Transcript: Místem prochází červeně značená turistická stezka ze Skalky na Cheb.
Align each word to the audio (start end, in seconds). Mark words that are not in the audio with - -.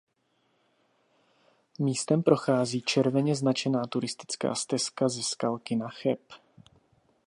Místem 1.79 2.23
prochází 2.23 2.81
červeně 2.81 3.35
značená 3.35 3.87
turistická 3.87 4.55
stezka 4.55 5.09
ze 5.09 5.23
Skalky 5.23 5.75
na 5.75 5.89
Cheb. 5.89 6.19